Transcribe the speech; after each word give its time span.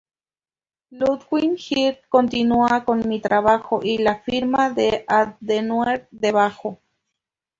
Ludwig 0.89 1.61
Erhard 1.77 2.07
continuará 2.09 2.85
con 2.85 3.07
mi 3.07 3.19
trabajo" 3.19 3.81
y 3.83 3.99
la 3.99 4.19
firma 4.23 4.71
de 4.71 5.05
Adenauer 5.07 6.07
debajo. 6.09 6.79